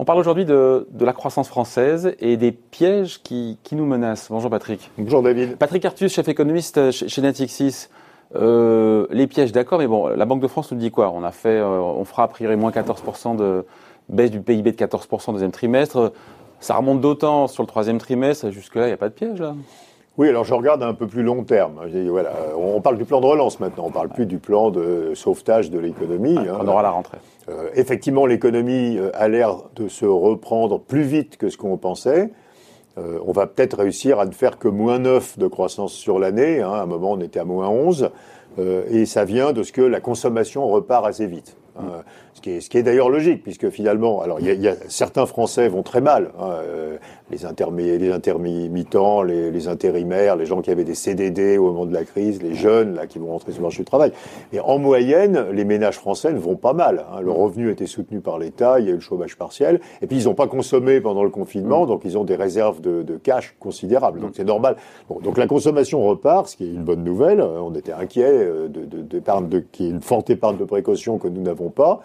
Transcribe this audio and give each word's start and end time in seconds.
On 0.00 0.04
parle 0.04 0.18
aujourd'hui 0.18 0.46
de, 0.46 0.86
la 0.98 1.12
croissance 1.12 1.48
française 1.48 2.14
et 2.20 2.38
des 2.38 2.52
pièges 2.52 3.22
qui, 3.22 3.58
nous 3.72 3.84
menacent. 3.84 4.28
Bonjour 4.30 4.50
Patrick. 4.50 4.90
Bonjour 4.96 5.22
David. 5.22 5.56
Patrick 5.56 5.84
Artus, 5.84 6.10
chef 6.10 6.26
économiste 6.26 6.90
chez, 6.90 7.20
Natixis. 7.20 7.88
Euh, 8.34 9.06
les 9.10 9.26
pièges, 9.26 9.52
d'accord, 9.52 9.78
mais 9.78 9.86
bon, 9.86 10.06
la 10.06 10.24
Banque 10.24 10.40
de 10.40 10.48
France 10.48 10.72
nous 10.72 10.78
dit 10.78 10.90
quoi? 10.90 11.10
On 11.10 11.22
a 11.22 11.32
fait, 11.32 11.58
euh, 11.58 11.68
on 11.68 12.06
fera 12.06 12.22
a 12.22 12.28
priori 12.28 12.56
moins 12.56 12.70
14% 12.70 13.36
de 13.36 13.66
baisse 14.08 14.30
du 14.30 14.40
PIB 14.40 14.72
de 14.72 14.76
14% 14.76 15.28
au 15.28 15.32
deuxième 15.34 15.50
trimestre. 15.50 16.12
Ça 16.60 16.76
remonte 16.76 17.02
d'autant 17.02 17.46
sur 17.46 17.62
le 17.62 17.66
troisième 17.66 17.98
trimestre. 17.98 18.50
Jusque-là, 18.50 18.84
il 18.84 18.88
n'y 18.88 18.94
a 18.94 18.96
pas 18.96 19.10
de 19.10 19.14
piège 19.14 19.38
là. 19.38 19.54
Oui, 20.20 20.28
alors 20.28 20.44
je 20.44 20.52
regarde 20.52 20.82
un 20.82 20.92
peu 20.92 21.06
plus 21.06 21.22
long 21.22 21.44
terme. 21.44 21.80
Voilà, 22.10 22.32
on 22.54 22.82
parle 22.82 22.98
du 22.98 23.06
plan 23.06 23.22
de 23.22 23.26
relance 23.26 23.58
maintenant, 23.58 23.84
on 23.84 23.88
ne 23.88 23.92
parle 23.94 24.10
plus 24.10 24.26
du 24.26 24.36
plan 24.36 24.70
de 24.70 25.12
sauvetage 25.14 25.70
de 25.70 25.78
l'économie. 25.78 26.36
Hein. 26.36 26.58
on 26.60 26.68
aura 26.68 26.82
la 26.82 26.90
rentrée. 26.90 27.16
Euh, 27.48 27.70
effectivement, 27.74 28.26
l'économie 28.26 28.98
euh, 28.98 29.10
a 29.14 29.28
l'air 29.28 29.62
de 29.76 29.88
se 29.88 30.04
reprendre 30.04 30.78
plus 30.78 31.04
vite 31.04 31.38
que 31.38 31.48
ce 31.48 31.56
qu'on 31.56 31.78
pensait. 31.78 32.32
Euh, 32.98 33.18
on 33.26 33.32
va 33.32 33.46
peut-être 33.46 33.78
réussir 33.78 34.20
à 34.20 34.26
ne 34.26 34.32
faire 34.32 34.58
que 34.58 34.68
moins 34.68 34.98
9 34.98 35.38
de 35.38 35.46
croissance 35.46 35.94
sur 35.94 36.18
l'année. 36.18 36.60
Hein. 36.60 36.70
À 36.70 36.82
un 36.82 36.86
moment, 36.86 37.12
on 37.12 37.20
était 37.20 37.40
à 37.40 37.46
moins 37.46 37.70
11. 37.70 38.10
et 38.90 39.06
ça 39.06 39.24
vient 39.24 39.54
de 39.54 39.62
ce 39.62 39.72
que 39.72 39.80
la 39.80 40.00
consommation 40.00 40.68
repart 40.68 41.06
assez 41.06 41.26
vite. 41.26 41.56
Hein. 41.80 42.02
Ce 42.34 42.68
qui 42.68 42.78
est, 42.78 42.82
d'ailleurs 42.82 43.10
logique, 43.10 43.42
puisque 43.42 43.68
finalement, 43.68 44.22
alors 44.22 44.40
il 44.40 44.46
y, 44.46 44.68
a, 44.68 44.74
certains 44.88 45.26
Français 45.26 45.68
vont 45.68 45.82
très 45.82 46.00
mal, 46.00 46.30
hein, 46.38 46.52
euh, 46.62 46.96
les, 47.30 47.44
intermi 47.44 47.98
les 47.98 48.12
intermittents, 48.12 49.22
les, 49.22 49.68
intérimaires, 49.68 50.36
les 50.36 50.46
gens 50.46 50.62
qui 50.62 50.70
avaient 50.70 50.84
des 50.84 50.94
CDD 50.94 51.58
au 51.58 51.66
moment 51.66 51.86
de 51.86 51.92
la 51.92 52.04
crise, 52.04 52.40
les 52.42 52.54
jeunes 52.54 52.94
là 52.94 53.06
qui 53.06 53.18
vont 53.18 53.26
rentrer 53.32 53.52
sur 53.52 53.60
le 53.60 53.64
marché 53.64 53.78
du 53.78 53.84
travail. 53.84 54.12
Mais 54.52 54.60
en 54.60 54.78
moyenne, 54.78 55.46
les 55.52 55.64
ménages 55.64 55.96
français 55.96 56.32
ne 56.32 56.38
vont 56.38 56.56
pas 56.56 56.72
mal. 56.72 57.04
Hein. 57.12 57.20
Le 57.20 57.30
revenu 57.30 57.70
été 57.70 57.86
soutenu 57.86 58.20
par 58.20 58.38
l'État, 58.38 58.80
il 58.80 58.86
y 58.86 58.88
a 58.88 58.92
eu 58.92 58.94
le 58.94 59.00
chômage 59.00 59.36
partiel, 59.36 59.80
et 60.00 60.06
puis 60.06 60.16
ils 60.16 60.24
n'ont 60.24 60.34
pas 60.34 60.46
consommé 60.46 61.00
pendant 61.00 61.24
le 61.24 61.30
confinement, 61.30 61.84
donc 61.84 62.02
ils 62.04 62.16
ont 62.16 62.24
des 62.24 62.36
réserves 62.36 62.80
de, 62.80 63.04
cash 63.22 63.54
considérables. 63.58 64.20
Donc 64.20 64.30
c'est 64.34 64.44
normal. 64.44 64.76
Donc 65.22 65.36
la 65.36 65.46
consommation 65.46 66.02
repart, 66.02 66.48
ce 66.48 66.56
qui 66.56 66.64
est 66.64 66.72
une 66.72 66.84
bonne 66.84 67.04
nouvelle. 67.04 67.42
On 67.42 67.74
était 67.74 67.92
inquiet 67.92 68.24
euh, 68.24 68.68
de, 68.68 68.84
de, 68.86 69.02
de, 69.02 69.20
de, 69.20 69.64
qui 69.72 69.86
est 69.86 69.90
une 69.90 70.00
forte 70.00 70.30
épargne 70.30 70.56
de 70.56 70.64
précaution 70.64 71.18
que 71.18 71.28
nous 71.28 71.42
n'avons 71.42 71.69
pas. 71.70 72.00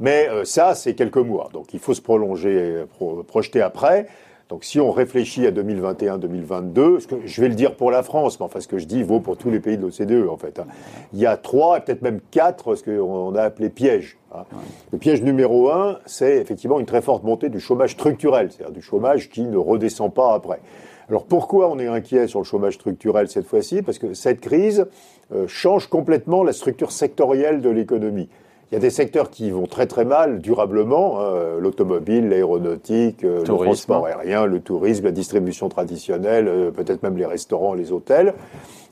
Mais 0.00 0.28
euh, 0.28 0.44
ça, 0.44 0.74
c'est 0.74 0.94
quelques 0.94 1.16
mois. 1.16 1.48
Donc 1.52 1.74
il 1.74 1.78
faut 1.78 1.94
se 1.94 2.00
prolonger, 2.00 2.84
projeter 3.26 3.60
après. 3.60 4.06
Donc 4.52 4.64
si 4.64 4.78
on 4.80 4.90
réfléchit 4.90 5.46
à 5.46 5.50
2021-2022, 5.50 7.00
ce 7.00 7.06
que 7.06 7.14
je 7.24 7.40
vais 7.40 7.48
le 7.48 7.54
dire 7.54 7.74
pour 7.74 7.90
la 7.90 8.02
France, 8.02 8.38
mais 8.38 8.44
enfin 8.44 8.60
ce 8.60 8.68
que 8.68 8.76
je 8.76 8.84
dis 8.84 9.02
vaut 9.02 9.18
pour 9.18 9.38
tous 9.38 9.50
les 9.50 9.60
pays 9.60 9.78
de 9.78 9.82
l'OCDE 9.82 10.28
en 10.28 10.36
fait. 10.36 10.58
Hein. 10.58 10.66
Il 11.14 11.20
y 11.20 11.24
a 11.24 11.38
trois, 11.38 11.80
peut-être 11.80 12.02
même 12.02 12.20
quatre, 12.30 12.74
ce 12.74 12.84
qu'on 12.84 13.34
a 13.34 13.40
appelé 13.40 13.70
pièges. 13.70 14.18
Hein. 14.34 14.44
Le 14.90 14.98
piège 14.98 15.22
numéro 15.22 15.70
un, 15.70 16.00
c'est 16.04 16.36
effectivement 16.36 16.80
une 16.80 16.84
très 16.84 17.00
forte 17.00 17.24
montée 17.24 17.48
du 17.48 17.60
chômage 17.60 17.92
structurel, 17.92 18.50
c'est-à-dire 18.52 18.74
du 18.74 18.82
chômage 18.82 19.30
qui 19.30 19.40
ne 19.40 19.56
redescend 19.56 20.12
pas 20.12 20.34
après. 20.34 20.60
Alors 21.08 21.24
pourquoi 21.24 21.70
on 21.70 21.78
est 21.78 21.86
inquiet 21.86 22.26
sur 22.26 22.40
le 22.40 22.44
chômage 22.44 22.74
structurel 22.74 23.28
cette 23.28 23.46
fois-ci? 23.46 23.80
Parce 23.80 23.98
que 23.98 24.12
cette 24.12 24.40
crise 24.40 24.86
euh, 25.34 25.46
change 25.48 25.86
complètement 25.86 26.44
la 26.44 26.52
structure 26.52 26.92
sectorielle 26.92 27.62
de 27.62 27.70
l'économie. 27.70 28.28
Il 28.72 28.76
y 28.76 28.78
a 28.78 28.80
des 28.80 28.88
secteurs 28.88 29.28
qui 29.28 29.50
vont 29.50 29.66
très 29.66 29.86
très 29.86 30.06
mal 30.06 30.40
durablement, 30.40 31.20
hein, 31.20 31.58
l'automobile, 31.58 32.30
l'aéronautique, 32.30 33.22
euh, 33.22 33.40
le 33.40 33.44
transport 33.44 34.06
aérien, 34.06 34.46
le 34.46 34.60
tourisme, 34.60 35.04
la 35.04 35.10
distribution 35.10 35.68
traditionnelle, 35.68 36.48
euh, 36.48 36.70
peut-être 36.70 37.02
même 37.02 37.18
les 37.18 37.26
restaurants, 37.26 37.74
les 37.74 37.92
hôtels. 37.92 38.32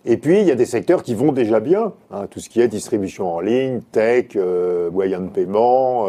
Et 0.05 0.19
puis 0.19 0.43
il 0.43 0.47
y 0.47 0.51
a 0.51 0.55
des 0.55 0.67
secteurs 0.67 1.03
qui 1.03 1.15
vont 1.15 1.33
déjà 1.33 1.61
bien, 1.61 1.95
hein, 2.11 2.27
tout 2.31 2.41
ce 2.41 2.51
qui 2.51 2.61
est 2.61 2.69
distribution 2.69 3.35
en 3.35 3.41
ligne, 3.41 3.81
tech, 3.91 4.37
euh, 4.37 4.91
moyens 4.91 5.23
de 5.23 5.29
paiement, 5.29 6.09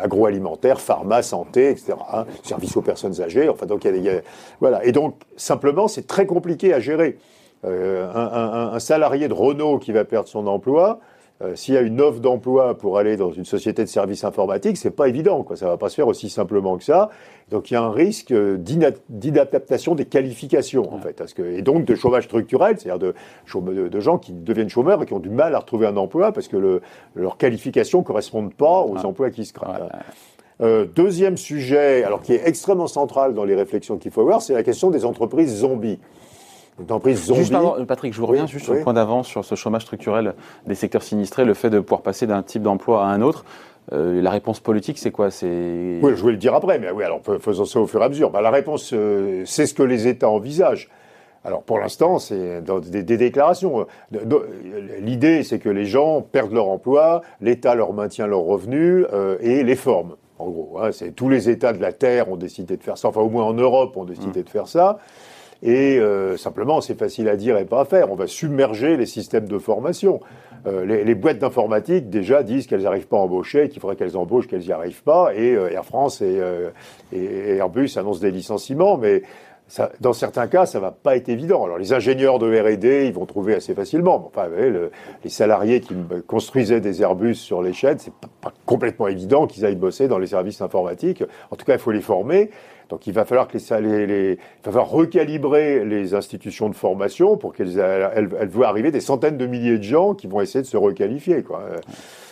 agroalimentaire, 0.00 0.80
pharma, 0.80 1.20
santé, 1.20 1.68
etc. 1.68 1.92
Hein, 2.10 2.24
services 2.42 2.74
aux 2.74 2.80
personnes 2.80 3.20
âgées. 3.20 3.50
Enfin 3.50 3.66
donc 3.66 3.84
il 3.84 4.02
y 4.02 4.08
a, 4.08 4.22
voilà. 4.60 4.82
Et 4.86 4.92
donc 4.92 5.16
simplement 5.36 5.88
c'est 5.88 6.06
très 6.06 6.24
compliqué 6.24 6.72
à 6.72 6.80
gérer. 6.80 7.18
Un, 7.64 7.70
un, 8.14 8.72
un, 8.72 8.78
salarié 8.78 9.26
de 9.26 9.34
Renault 9.34 9.78
qui 9.78 9.90
va 9.90 10.04
perdre 10.04 10.28
son 10.28 10.46
emploi, 10.46 11.00
euh, 11.40 11.54
s'il 11.54 11.74
y 11.74 11.76
a 11.76 11.82
une 11.82 12.00
offre 12.00 12.18
d'emploi 12.18 12.76
pour 12.76 12.98
aller 12.98 13.16
dans 13.16 13.30
une 13.30 13.44
société 13.44 13.84
de 13.84 13.88
services 13.88 14.24
informatiques, 14.24 14.76
c'est 14.76 14.90
pas 14.90 15.08
évident, 15.08 15.44
quoi. 15.44 15.56
Ça 15.56 15.68
va 15.68 15.76
pas 15.76 15.88
se 15.88 15.94
faire 15.94 16.08
aussi 16.08 16.30
simplement 16.30 16.76
que 16.76 16.84
ça. 16.84 17.10
Donc 17.50 17.70
il 17.70 17.74
y 17.74 17.76
a 17.76 17.82
un 17.82 17.92
risque 17.92 18.32
euh, 18.32 18.56
d'inadaptation 18.58 19.94
des 19.94 20.04
qualifications, 20.04 20.92
en 20.92 20.98
fait, 20.98 21.14
parce 21.14 21.34
que, 21.34 21.42
et 21.42 21.62
donc 21.62 21.84
de 21.84 21.94
chômage 21.94 22.24
structurel, 22.24 22.78
c'est-à-dire 22.78 22.98
de, 22.98 23.88
de, 23.88 24.00
gens 24.00 24.18
qui 24.18 24.32
deviennent 24.32 24.68
chômeurs 24.68 25.02
et 25.02 25.06
qui 25.06 25.12
ont 25.12 25.20
du 25.20 25.30
mal 25.30 25.54
à 25.54 25.60
retrouver 25.60 25.86
un 25.86 25.96
emploi 25.96 26.32
parce 26.32 26.48
que 26.48 26.56
le, 26.56 26.82
leurs 27.14 27.36
qualifications 27.36 28.02
correspondent 28.02 28.54
pas 28.54 28.82
aux 28.82 28.98
emplois 29.06 29.30
qui 29.30 29.44
se 29.44 29.52
créent. 29.52 29.68
Euh, 30.60 30.86
deuxième 30.86 31.36
sujet, 31.36 32.02
alors 32.02 32.20
qui 32.20 32.32
est 32.32 32.42
extrêmement 32.44 32.88
central 32.88 33.32
dans 33.32 33.44
les 33.44 33.54
réflexions 33.54 33.96
qu'il 33.96 34.10
faut 34.10 34.22
avoir, 34.22 34.42
c'est 34.42 34.54
la 34.54 34.64
question 34.64 34.90
des 34.90 35.04
entreprises 35.04 35.54
zombies. 35.54 36.00
Juste 37.34 37.86
Patrick, 37.86 38.14
je 38.14 38.20
vous 38.20 38.26
reviens 38.26 38.46
juste 38.46 38.64
sur 38.64 38.74
le 38.74 38.82
point 38.82 38.94
d'avance 38.94 39.26
sur 39.26 39.44
ce 39.44 39.54
chômage 39.54 39.82
structurel 39.82 40.34
des 40.66 40.74
secteurs 40.74 41.02
sinistrés, 41.02 41.44
le 41.44 41.54
fait 41.54 41.70
de 41.70 41.80
pouvoir 41.80 42.02
passer 42.02 42.26
d'un 42.26 42.42
type 42.42 42.62
d'emploi 42.62 43.04
à 43.04 43.08
un 43.08 43.20
autre. 43.20 43.44
Euh, 43.92 44.20
la 44.20 44.30
réponse 44.30 44.60
politique, 44.60 44.98
c'est 44.98 45.10
quoi? 45.10 45.30
C'est 45.30 45.98
oui, 46.02 46.12
je 46.14 46.24
vais 46.24 46.32
le 46.32 46.36
dire 46.36 46.54
après, 46.54 46.78
mais 46.78 46.90
oui, 46.90 47.04
alors 47.04 47.20
faisons 47.40 47.64
ça 47.64 47.80
au 47.80 47.86
fur 47.86 48.02
et 48.02 48.04
à 48.04 48.08
mesure. 48.08 48.30
Bah, 48.30 48.42
la 48.42 48.50
réponse, 48.50 48.90
euh, 48.92 49.42
c'est 49.46 49.66
ce 49.66 49.72
que 49.72 49.82
les 49.82 50.06
États 50.06 50.28
envisagent. 50.28 50.90
Alors 51.44 51.62
pour 51.62 51.78
l'instant, 51.78 52.18
c'est 52.18 52.60
dans 52.60 52.80
des, 52.80 53.02
déclarations. 53.02 53.86
L'idée, 55.00 55.42
c'est 55.42 55.58
que 55.58 55.68
les 55.70 55.86
gens 55.86 56.20
perdent 56.20 56.52
leur 56.52 56.68
emploi, 56.68 57.22
l'État 57.40 57.74
leur 57.74 57.92
maintient 57.92 58.26
leurs 58.26 58.42
revenus 58.42 59.06
euh, 59.12 59.38
et 59.40 59.62
les 59.62 59.76
forme. 59.76 60.16
En 60.38 60.50
gros, 60.50 60.78
hein, 60.80 60.90
c'est 60.92 61.12
tous 61.12 61.28
les 61.28 61.48
États 61.48 61.72
de 61.72 61.80
la 61.80 61.92
terre 61.92 62.30
ont 62.30 62.36
décidé 62.36 62.76
de 62.76 62.82
faire 62.82 62.98
ça. 62.98 63.08
Enfin, 63.08 63.20
au 63.20 63.30
moins 63.30 63.44
en 63.44 63.54
Europe, 63.54 63.96
ont 63.96 64.04
décidé 64.04 64.40
mmh. 64.40 64.44
de 64.44 64.48
faire 64.50 64.68
ça. 64.68 64.98
Et 65.62 65.98
euh, 65.98 66.36
simplement, 66.36 66.80
c'est 66.80 66.98
facile 66.98 67.28
à 67.28 67.36
dire 67.36 67.58
et 67.58 67.64
pas 67.64 67.80
à 67.80 67.84
faire. 67.84 68.12
On 68.12 68.14
va 68.14 68.26
submerger 68.26 68.96
les 68.96 69.06
systèmes 69.06 69.48
de 69.48 69.58
formation. 69.58 70.20
Euh, 70.66 70.84
les, 70.84 71.04
les, 71.04 71.14
boîtes 71.14 71.38
d'informatique 71.38 72.10
déjà 72.10 72.42
disent 72.42 72.66
qu'elles 72.66 72.82
n'arrivent 72.82 73.06
pas 73.06 73.16
à 73.16 73.20
embaucher, 73.20 73.68
qu'il 73.68 73.80
faudrait 73.80 73.96
qu'elles 73.96 74.16
embauchent, 74.16 74.48
qu'elles 74.48 74.62
n'y 74.62 74.72
arrivent 74.72 75.02
pas. 75.02 75.32
Et 75.34 75.54
euh, 75.54 75.70
Air 75.70 75.84
France 75.84 76.20
et, 76.20 76.38
euh, 76.40 76.70
et, 77.12 77.56
Airbus 77.56 77.90
annoncent 77.96 78.20
des 78.20 78.30
licenciements, 78.30 78.96
mais 78.98 79.22
ça, 79.68 79.92
dans 80.00 80.14
certains 80.14 80.46
cas, 80.48 80.64
ça 80.64 80.80
va 80.80 80.90
pas 80.90 81.16
être 81.16 81.28
évident. 81.28 81.62
Alors 81.64 81.76
les 81.76 81.92
ingénieurs 81.92 82.38
de 82.38 82.46
R&D, 82.46 83.06
ils 83.06 83.12
vont 83.12 83.26
trouver 83.26 83.54
assez 83.54 83.74
facilement. 83.74 84.24
Enfin, 84.26 84.48
le, 84.48 84.90
les 85.22 85.30
salariés 85.30 85.80
qui 85.80 85.94
construisaient 86.26 86.80
des 86.80 87.02
Airbus 87.02 87.34
sur 87.34 87.62
les 87.62 87.74
chaînes, 87.74 87.98
c'est 87.98 88.12
pas, 88.40 88.52
complètement 88.64 89.08
évident 89.08 89.46
qu'ils 89.46 89.66
aillent 89.66 89.76
bosser 89.76 90.08
dans 90.08 90.18
les 90.18 90.28
services 90.28 90.62
informatiques. 90.62 91.22
En 91.50 91.56
tout 91.56 91.66
cas, 91.66 91.74
il 91.74 91.78
faut 91.78 91.92
les 91.92 92.00
former. 92.00 92.50
Donc 92.88 93.06
il 93.06 93.12
va 93.12 93.26
falloir 93.26 93.46
que 93.48 93.58
les, 93.80 94.06
les, 94.06 94.32
il 94.32 94.64
va 94.64 94.72
falloir 94.72 94.88
recalibrer 94.88 95.84
les 95.84 96.14
institutions 96.14 96.70
de 96.70 96.74
formation 96.74 97.36
pour 97.36 97.52
qu'elles 97.52 97.78
elles, 97.78 98.30
elles 98.40 98.48
voient 98.48 98.68
arriver 98.68 98.90
des 98.90 99.00
centaines 99.00 99.36
de 99.36 99.46
milliers 99.46 99.76
de 99.76 99.82
gens 99.82 100.14
qui 100.14 100.26
vont 100.26 100.40
essayer 100.40 100.62
de 100.62 100.66
se 100.66 100.78
requalifier. 100.78 101.42
Quoi. 101.42 101.62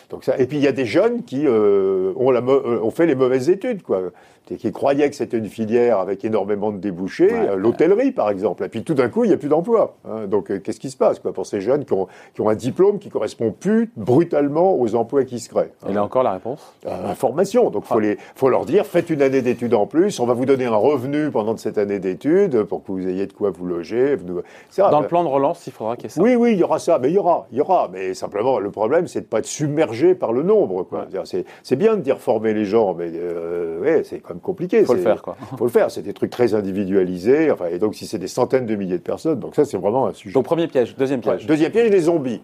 Donc 0.08 0.24
ça, 0.24 0.38
et 0.38 0.46
puis 0.46 0.56
il 0.56 0.62
y 0.62 0.68
a 0.68 0.72
des 0.72 0.86
jeunes 0.86 1.24
qui 1.24 1.46
euh, 1.46 2.12
ont, 2.16 2.30
la, 2.30 2.40
euh, 2.40 2.80
ont 2.80 2.90
fait 2.90 3.04
les 3.04 3.14
mauvaises 3.14 3.50
études, 3.50 3.82
quoi 3.82 4.00
qui 4.54 4.70
croyaient 4.72 5.10
que 5.10 5.16
c'était 5.16 5.38
une 5.38 5.48
filière 5.48 5.98
avec 5.98 6.24
énormément 6.24 6.70
de 6.70 6.78
débouchés, 6.78 7.32
euh, 7.32 7.56
l'hôtellerie 7.56 8.12
par 8.12 8.30
exemple. 8.30 8.64
Et 8.64 8.68
puis 8.68 8.84
tout 8.84 8.94
d'un 8.94 9.08
coup, 9.08 9.24
il 9.24 9.28
n'y 9.28 9.34
a 9.34 9.36
plus 9.36 9.48
d'emploi. 9.48 9.96
Hein. 10.08 10.26
Donc 10.26 10.50
euh, 10.50 10.60
qu'est-ce 10.60 10.78
qui 10.78 10.90
se 10.90 10.96
passe 10.96 11.18
quoi, 11.18 11.32
pour 11.32 11.46
ces 11.46 11.60
jeunes 11.60 11.84
qui 11.84 11.92
ont, 11.92 12.06
qui 12.34 12.40
ont, 12.40 12.48
un 12.48 12.54
diplôme 12.54 12.98
qui 12.98 13.08
correspond 13.08 13.50
plus 13.50 13.90
brutalement 13.96 14.78
aux 14.78 14.94
emplois 14.94 15.24
qui 15.24 15.40
se 15.40 15.48
créent 15.48 15.72
hein. 15.82 15.88
Et 15.90 15.92
là 15.92 16.04
encore 16.04 16.22
la 16.22 16.32
réponse? 16.32 16.74
Euh, 16.86 17.10
Information. 17.10 17.70
Donc 17.70 17.84
faut, 17.84 17.98
ah. 17.98 18.00
les, 18.00 18.18
faut 18.36 18.48
leur 18.48 18.66
dire, 18.66 18.86
faites 18.86 19.10
une 19.10 19.22
année 19.22 19.42
d'études 19.42 19.74
en 19.74 19.86
plus, 19.86 20.20
on 20.20 20.26
va 20.26 20.34
vous 20.34 20.46
donner 20.46 20.66
un 20.66 20.76
revenu 20.76 21.30
pendant 21.30 21.56
cette 21.56 21.78
année 21.78 21.98
d'études 21.98 22.62
pour 22.64 22.84
que 22.84 22.92
vous 22.92 23.08
ayez 23.08 23.26
de 23.26 23.32
quoi 23.32 23.50
vous 23.50 23.66
loger. 23.66 24.16
Dans 24.76 25.00
le 25.00 25.06
plan 25.08 25.24
de 25.24 25.28
relance, 25.28 25.66
il 25.66 25.72
faudra 25.72 25.96
qu'il 25.96 26.04
y 26.04 26.06
ait 26.06 26.10
ça. 26.10 26.22
Oui, 26.22 26.36
oui, 26.36 26.52
il 26.52 26.58
y 26.58 26.62
aura 26.62 26.78
ça, 26.78 26.98
mais 27.00 27.08
il 27.08 27.14
y 27.14 27.18
aura, 27.18 27.46
il 27.50 27.58
y 27.58 27.60
aura. 27.60 27.88
Mais 27.92 28.14
simplement, 28.14 28.58
le 28.58 28.70
problème, 28.70 29.08
c'est 29.08 29.22
de 29.22 29.26
pas 29.26 29.38
être 29.38 29.46
submergé 29.46 30.14
par 30.14 30.32
le 30.32 30.42
nombre. 30.42 30.86
C'est 31.62 31.76
bien 31.76 31.96
de 31.96 32.00
dire 32.00 32.18
former 32.20 32.54
les 32.54 32.64
gens, 32.64 32.94
mais 32.94 33.10
euh, 33.14 33.80
ouais, 33.80 34.02
c'est 34.04 34.20
quand 34.20 34.35
même 34.36 34.40
compliqué. 34.40 34.84
Faut 34.84 34.94
le 34.94 35.00
faire 35.00 35.22
il 35.52 35.56
faut 35.58 35.64
le 35.64 35.70
faire. 35.70 35.90
C'est 35.90 36.02
des 36.02 36.12
trucs 36.12 36.30
très 36.30 36.54
individualisés. 36.54 37.50
Enfin, 37.50 37.66
et 37.70 37.78
donc, 37.78 37.94
si 37.94 38.06
c'est 38.06 38.18
des 38.18 38.28
centaines 38.28 38.66
de 38.66 38.74
milliers 38.74 38.98
de 38.98 39.02
personnes, 39.02 39.40
donc 39.40 39.54
ça, 39.54 39.64
c'est 39.64 39.76
vraiment 39.76 40.06
un 40.06 40.12
sujet. 40.12 40.34
Donc, 40.34 40.44
premier 40.44 40.68
piège. 40.68 40.96
Deuxième 40.96 41.20
piège. 41.20 41.46
deuxième 41.46 41.72
piège, 41.72 41.90
les 41.90 42.00
zombies. 42.02 42.42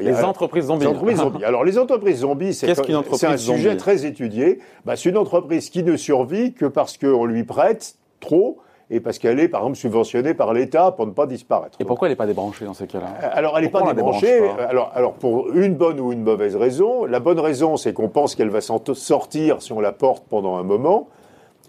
les 0.00 0.24
entreprises 0.24 0.66
zombies. 0.66 0.84
Les 0.84 0.90
entreprises 0.90 1.18
zombies. 1.18 1.44
Alors, 1.44 1.64
les 1.64 1.78
entreprises 1.78 2.18
zombies, 2.18 2.54
c'est 2.54 3.26
un 3.26 3.36
sujet 3.36 3.76
très 3.76 4.06
étudié. 4.06 4.60
Bah, 4.84 4.96
c'est 4.96 5.08
une 5.08 5.18
entreprise 5.18 5.70
qui 5.70 5.82
ne 5.82 5.96
survit 5.96 6.52
que 6.52 6.66
parce 6.66 6.96
qu'on 6.98 7.24
lui 7.24 7.44
prête 7.44 7.96
trop 8.20 8.58
et 8.88 9.00
parce 9.00 9.18
qu'elle 9.18 9.40
est, 9.40 9.48
par 9.48 9.62
exemple, 9.62 9.78
subventionnée 9.78 10.34
par 10.34 10.52
l'État 10.52 10.92
pour 10.92 11.06
ne 11.06 11.10
pas 11.12 11.26
disparaître. 11.26 11.76
Et 11.80 11.84
pourquoi 11.84 12.06
elle 12.06 12.12
n'est 12.12 12.16
pas 12.16 12.26
débranchée 12.26 12.64
dans 12.64 12.74
ces 12.74 12.86
cas-là? 12.86 13.06
Euh, 13.22 13.28
Alors, 13.32 13.58
elle 13.58 13.64
n'est 13.64 13.70
pas 13.70 13.92
débranchée? 13.92 14.48
Alors, 14.68 14.92
alors, 14.94 15.14
pour 15.14 15.50
une 15.52 15.74
bonne 15.74 15.98
ou 15.98 16.12
une 16.12 16.22
mauvaise 16.22 16.54
raison. 16.54 17.04
La 17.04 17.18
bonne 17.18 17.40
raison, 17.40 17.76
c'est 17.76 17.92
qu'on 17.92 18.08
pense 18.08 18.34
qu'elle 18.36 18.50
va 18.50 18.60
s'en 18.60 18.80
sortir 18.94 19.60
si 19.60 19.72
on 19.72 19.80
la 19.80 19.92
porte 19.92 20.24
pendant 20.28 20.56
un 20.56 20.62
moment 20.62 21.08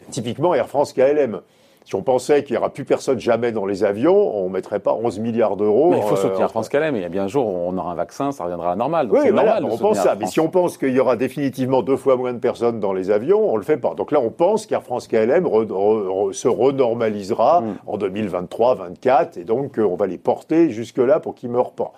typiquement 0.10 0.54
Air 0.54 0.68
France 0.68 0.94
KLM. 0.94 1.42
Si 1.88 1.96
on 1.96 2.02
pensait 2.02 2.44
qu'il 2.44 2.54
n'y 2.54 2.58
aura 2.58 2.70
plus 2.70 2.84
personne 2.84 3.18
jamais 3.18 3.54
dans 3.54 3.66
les 3.66 3.86
avions, 3.86 4.38
on 4.38 4.50
ne 4.50 4.54
mettrait 4.54 4.82
pas 4.82 4.94
11 4.94 5.20
milliards 5.20 5.56
d'euros. 5.56 5.92
Mais 5.92 6.00
il 6.00 6.04
faut 6.04 6.18
soutenir 6.18 6.50
France 6.50 6.68
KLM. 6.68 6.98
Il 6.98 7.02
y 7.02 7.06
a 7.06 7.10
bien 7.10 7.24
un 7.24 7.28
jour 7.30 7.48
où 7.48 7.58
on 7.66 7.78
aura 7.78 7.94
un 7.94 7.96
vaccin, 7.96 8.34
ça 8.34 8.44
reviendra 8.44 8.68
à 8.68 8.70
la 8.72 8.76
normale. 8.76 9.08
oui, 9.10 9.30
voilà, 9.32 9.62
on 9.64 9.78
pense 9.78 9.98
ça. 9.98 10.16
Mais 10.20 10.26
si 10.26 10.42
on 10.42 10.50
pense 10.50 10.78
qu'il 10.78 10.92
y 10.92 11.00
aura 11.00 11.16
définitivement 11.16 11.84
deux 11.84 11.96
fois 11.96 12.18
moins 12.18 12.34
de 12.34 12.40
personnes 12.40 12.82
dans 12.82 12.92
les 12.92 13.10
avions, 13.10 13.50
on 13.50 13.54
ne 13.54 13.60
le 13.60 13.64
fait 13.64 13.78
pas. 13.78 13.94
Donc 13.94 14.12
là, 14.12 14.20
on 14.20 14.32
pense 14.32 14.66
qu'Air 14.66 14.84
France 14.84 15.08
KLM 15.08 15.46
se 15.46 16.48
renormalisera 16.50 17.62
mm. 17.62 17.76
en 17.88 17.98
2023-2024 17.98 19.40
et 19.40 19.44
donc 19.46 19.78
on 19.78 19.96
va 19.96 20.08
les 20.08 20.18
porter 20.18 20.72
jusque-là 20.72 21.22
pour 21.22 21.36
qu'ils 21.36 21.52
ne 21.52 21.56
meurent 21.56 21.72
pas. 21.72 21.94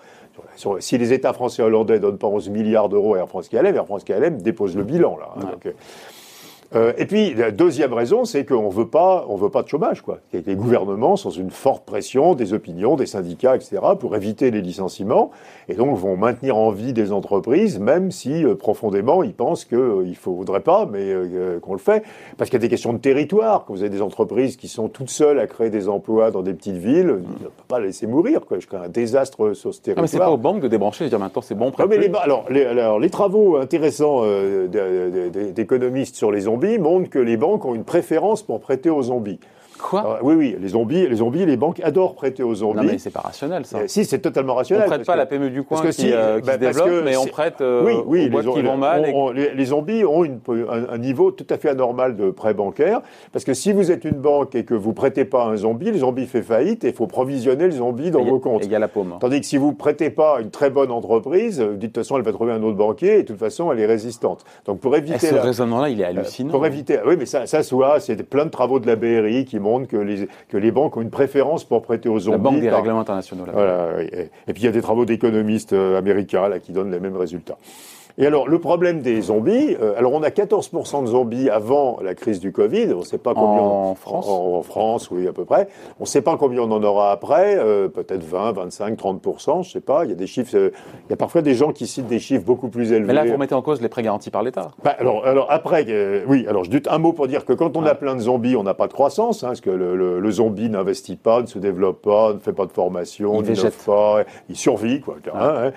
Si 0.78 0.98
les 0.98 1.12
États 1.12 1.32
français 1.32 1.62
et 1.62 1.64
hollandais 1.64 1.94
ne 1.94 1.98
donnent 1.98 2.18
pas 2.18 2.28
11 2.28 2.48
milliards 2.50 2.88
d'euros 2.88 3.14
à 3.14 3.18
Air 3.18 3.28
France 3.28 3.48
KLM, 3.48 3.74
Air 3.74 3.86
France 3.86 4.04
KLM 4.04 4.40
dépose 4.40 4.76
le 4.76 4.84
bilan 4.84 5.16
là. 5.18 5.30
Hein, 5.36 5.50
donc, 5.50 5.74
euh, 6.76 6.92
et 6.98 7.06
puis, 7.06 7.34
la 7.34 7.50
deuxième 7.50 7.92
raison, 7.92 8.24
c'est 8.24 8.44
qu'on 8.44 8.68
veut 8.68 8.86
pas, 8.86 9.26
on 9.28 9.34
veut 9.34 9.48
pas 9.48 9.62
de 9.62 9.68
chômage, 9.68 10.02
quoi. 10.02 10.18
Les 10.32 10.54
gouvernements, 10.54 11.16
sans 11.16 11.30
une 11.30 11.50
forte 11.50 11.84
pression 11.84 12.34
des 12.34 12.52
opinions, 12.52 12.94
des 12.94 13.06
syndicats, 13.06 13.56
etc., 13.56 13.78
pour 13.98 14.14
éviter 14.14 14.52
les 14.52 14.60
licenciements, 14.60 15.32
et 15.68 15.74
donc 15.74 15.96
vont 15.96 16.16
maintenir 16.16 16.56
en 16.56 16.70
vie 16.70 16.92
des 16.92 17.10
entreprises, 17.10 17.80
même 17.80 18.12
si 18.12 18.44
euh, 18.44 18.54
profondément 18.54 19.24
ils 19.24 19.34
pensent 19.34 19.64
qu'il 19.64 19.78
euh, 19.78 20.04
ne 20.04 20.14
faudrait 20.14 20.60
pas, 20.60 20.86
mais 20.90 21.12
qu'on 21.62 21.72
le 21.72 21.78
fait, 21.78 22.04
parce 22.38 22.50
qu'il 22.50 22.58
y 22.58 22.62
a 22.62 22.66
des 22.66 22.68
questions 22.68 22.92
de 22.92 22.98
territoire. 22.98 23.64
Quand 23.64 23.74
vous 23.74 23.80
avez 23.80 23.90
des 23.90 24.02
entreprises 24.02 24.56
qui 24.56 24.68
sont 24.68 24.88
toutes 24.88 25.10
seules 25.10 25.40
à 25.40 25.46
créer 25.46 25.70
des 25.70 25.88
emplois 25.88 26.30
dans 26.30 26.42
des 26.42 26.54
petites 26.54 26.76
villes, 26.76 27.10
on 27.10 27.42
ne 27.42 27.48
peut 27.48 27.50
pas 27.66 27.80
laisser 27.80 28.06
mourir, 28.06 28.42
quoi. 28.46 28.60
Je 28.60 28.66
crée 28.66 28.76
un 28.76 28.88
désastre 28.88 29.54
sur 29.54 29.74
ce 29.74 29.80
territoire. 29.80 29.96
Non, 29.96 30.02
mais 30.02 30.08
c'est 30.08 30.18
pas 30.18 30.30
aux 30.30 30.36
banques 30.36 30.60
de 30.60 30.68
débrancher, 30.68 31.04
je 31.04 31.10
dire 31.10 31.18
maintenant 31.18 31.42
c'est 31.42 31.54
bon. 31.56 31.72
Non, 31.76 31.86
mais 31.88 31.98
les, 31.98 32.10
alors, 32.14 32.44
les, 32.48 32.64
alors, 32.64 33.00
les 33.00 33.10
travaux 33.10 33.56
intéressants 33.56 34.22
d'économistes 34.68 36.14
sur 36.14 36.30
les 36.30 36.42
zombies 36.42 36.59
montre 36.78 37.10
que 37.10 37.18
les 37.18 37.36
banques 37.36 37.64
ont 37.64 37.74
une 37.74 37.84
préférence 37.84 38.42
pour 38.42 38.60
prêter 38.60 38.90
aux 38.90 39.02
zombies. 39.02 39.40
Quoi 39.80 40.18
Oui, 40.22 40.34
oui, 40.34 40.56
les 40.60 40.68
zombies, 40.68 41.06
les 41.08 41.16
zombies, 41.16 41.46
les 41.46 41.56
banques 41.56 41.80
adorent 41.82 42.14
prêter 42.14 42.42
aux 42.42 42.54
zombies. 42.54 42.76
Non, 42.78 42.84
mais 42.84 42.98
c'est 42.98 43.10
pas 43.10 43.20
rationnel, 43.20 43.64
ça. 43.64 43.78
Euh, 43.78 43.84
si, 43.86 44.04
c'est 44.04 44.18
totalement 44.18 44.54
rationnel. 44.54 44.86
On 44.86 44.90
prête 44.90 45.06
pas 45.06 45.16
la 45.16 45.26
PME 45.26 45.50
du 45.50 45.62
coin 45.62 45.80
qui, 45.90 46.12
euh, 46.12 46.40
se 46.40 46.56
développe, 46.58 47.04
mais 47.04 47.16
on 47.16 47.26
prête 47.26 47.60
euh, 47.60 47.82
oui, 47.84 47.94
oui, 48.06 48.26
aux 48.26 48.30
boîtes 48.30 48.54
qui 48.54 48.62
vont 48.62 48.76
mal. 48.76 49.12
les, 49.34 49.64
zombies 49.64 50.04
ont 50.04 50.24
un, 50.24 50.98
niveau 50.98 51.30
tout 51.30 51.46
à 51.50 51.56
fait 51.56 51.70
anormal 51.70 52.16
de 52.16 52.30
prêt 52.30 52.54
bancaire, 52.54 53.00
parce 53.32 53.44
que 53.44 53.54
si 53.54 53.72
vous 53.72 53.90
êtes 53.90 54.04
une 54.04 54.18
banque 54.18 54.54
et 54.54 54.64
que 54.64 54.74
vous 54.74 54.92
prêtez 54.92 55.24
pas 55.24 55.44
un 55.44 55.56
zombie, 55.56 55.90
le 55.90 55.98
zombie 55.98 56.26
fait 56.26 56.42
faillite 56.42 56.84
et 56.84 56.88
il 56.88 56.94
faut 56.94 57.06
provisionner 57.06 57.64
le 57.64 57.72
zombie 57.72 58.10
dans 58.10 58.24
vos 58.24 58.38
comptes. 58.38 58.64
il 58.64 58.70
y 58.70 58.74
a 58.74 58.78
la 58.78 58.88
paume. 58.88 59.16
Tandis 59.20 59.40
que 59.40 59.46
si 59.46 59.56
vous 59.56 59.72
prêtez 59.72 60.10
pas 60.10 60.40
une 60.40 60.50
très 60.50 60.70
bonne 60.70 60.90
entreprise, 60.90 61.60
vous 61.60 61.76
dites 61.76 61.80
de 61.80 61.86
toute 61.86 61.96
façon 61.96 62.16
elle 62.16 62.22
va 62.22 62.32
trouver 62.32 62.52
un 62.52 62.62
autre 62.62 62.76
banquier 62.76 63.18
et 63.18 63.22
de 63.22 63.28
toute 63.28 63.38
façon 63.38 63.72
elle 63.72 63.80
est 63.80 63.86
résistante. 63.86 64.44
Donc 64.66 64.80
pour 64.80 64.96
éviter... 64.96 65.26
ce 65.26 65.34
raisonnement-là, 65.34 65.88
il 65.88 66.00
est 66.00 66.04
hallucinant. 66.04 66.50
Pour 66.50 66.66
éviter... 66.66 66.98
Oui, 67.06 67.16
mais 67.18 67.26
ça, 67.26 67.46
ça 67.46 67.62
soit, 67.62 68.00
c'est 68.00 68.22
plein 68.22 68.44
de 68.44 68.50
travaux 68.50 68.78
de 68.78 68.86
la 68.86 68.96
BRI 68.96 69.44
qui 69.44 69.58
montrent 69.58 69.69
que 69.78 69.96
les 69.96 70.28
que 70.48 70.56
les 70.56 70.70
banques 70.70 70.96
ont 70.96 71.02
une 71.02 71.10
préférence 71.10 71.64
pour 71.64 71.82
prêter 71.82 72.08
aux 72.08 72.18
zombies. 72.18 72.36
La 72.36 72.50
Banque 72.50 72.60
des 72.60 72.70
règlements 72.70 73.00
internationaux. 73.00 73.44
Voilà, 73.52 74.02
et, 74.02 74.52
puis 74.52 74.62
il 74.62 74.64
y 74.64 74.68
a 74.68 74.72
des 74.72 74.82
travaux 74.82 75.04
d'économistes 75.04 75.72
euh, 75.72 75.98
américains 75.98 76.48
là, 76.48 76.58
qui 76.58 76.72
donnent 76.72 76.90
les 76.90 77.00
mêmes 77.00 77.16
résultats. 77.16 77.58
Et 78.20 78.26
alors, 78.26 78.48
le 78.48 78.58
problème 78.58 79.00
des 79.00 79.22
zombies, 79.22 79.74
euh, 79.80 79.94
alors 79.96 80.12
on 80.12 80.22
a 80.22 80.28
14% 80.28 81.04
de 81.04 81.06
zombies 81.06 81.48
avant 81.48 81.98
la 82.02 82.14
crise 82.14 82.38
du 82.38 82.52
Covid, 82.52 82.92
on 82.92 82.98
ne 82.98 83.02
sait 83.02 83.16
pas 83.16 83.32
combien... 83.32 83.62
En 83.62 83.94
France 83.94 84.26
en, 84.28 84.60
France, 84.62 85.10
oui, 85.10 85.26
à 85.26 85.32
peu 85.32 85.46
près. 85.46 85.68
On 85.98 86.02
ne 86.02 86.06
sait 86.06 86.20
pas 86.20 86.36
combien 86.36 86.60
on 86.60 86.70
en 86.70 86.82
aura 86.82 87.12
après, 87.12 87.56
euh, 87.58 87.88
peut-être 87.88 88.22
20, 88.22 88.52
25, 88.52 88.98
30%, 88.98 89.52
je 89.62 89.68
ne 89.68 89.72
sais 89.72 89.80
pas. 89.80 90.04
Il 90.04 90.10
y 90.10 90.12
a 90.12 90.16
des 90.16 90.26
chiffres, 90.26 90.54
euh, 90.54 90.70
il 91.06 91.10
y 91.10 91.12
a 91.14 91.16
parfois 91.16 91.40
des 91.40 91.54
gens 91.54 91.72
qui 91.72 91.86
citent 91.86 92.08
des 92.08 92.18
chiffres 92.18 92.44
beaucoup 92.44 92.68
plus 92.68 92.92
élevés. 92.92 93.06
Mais 93.06 93.14
là, 93.14 93.24
vous 93.24 93.32
remettez 93.32 93.54
en 93.54 93.62
cause 93.62 93.80
les 93.80 93.88
prêts 93.88 94.02
garantis 94.02 94.30
par 94.30 94.42
l'État. 94.42 94.72
Bah, 94.84 94.94
alors, 94.98 95.24
alors, 95.24 95.46
après, 95.48 95.86
oui, 96.26 96.44
alors 96.46 96.64
je 96.64 96.70
dis 96.70 96.82
un 96.90 96.98
mot 96.98 97.14
pour 97.14 97.26
dire 97.26 97.46
que 97.46 97.54
quand 97.54 97.74
on 97.78 97.86
a 97.86 97.94
plein 97.94 98.16
de 98.16 98.20
zombies, 98.20 98.54
on 98.54 98.64
n'a 98.64 98.74
pas 98.74 98.86
de 98.86 98.92
croissance, 98.92 99.44
hein, 99.44 99.48
parce 99.48 99.62
que 99.62 99.70
le, 99.70 100.30
zombie 100.30 100.68
n'investit 100.68 101.16
pas, 101.16 101.40
ne 101.40 101.46
se 101.46 101.58
développe 101.58 102.02
pas, 102.02 102.34
ne 102.34 102.38
fait 102.38 102.52
pas 102.52 102.66
de 102.66 102.72
formation, 102.72 103.42
il 103.42 103.50
ne 103.50 103.70
pas, 103.86 104.24
il 104.50 104.56
survit, 104.56 105.00
quoi. 105.00 105.16
Hein. 105.34 105.70